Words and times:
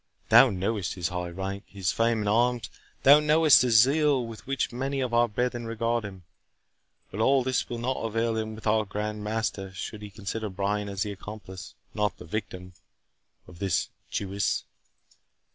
Thou 0.29 0.49
knowest 0.49 0.95
his 0.95 1.09
high 1.09 1.29
rank, 1.29 1.61
his 1.67 1.91
fame 1.91 2.23
in 2.23 2.27
arms—thou 2.27 3.19
knowest 3.19 3.61
the 3.61 3.69
zeal 3.69 4.25
with 4.25 4.47
which 4.47 4.71
many 4.71 4.99
of 4.99 5.13
our 5.13 5.27
brethren 5.27 5.67
regard 5.67 6.03
him—but 6.03 7.19
all 7.19 7.43
this 7.43 7.69
will 7.69 7.77
not 7.77 8.03
avail 8.03 8.35
him 8.35 8.55
with 8.55 8.65
our 8.65 8.83
Grand 8.83 9.23
Master, 9.23 9.71
should 9.75 10.01
he 10.01 10.09
consider 10.09 10.49
Brian 10.49 10.89
as 10.89 11.03
the 11.03 11.11
accomplice, 11.11 11.75
not 11.93 12.17
the 12.17 12.25
victim, 12.25 12.73
of 13.47 13.59
this 13.59 13.89
Jewess. 14.09 14.63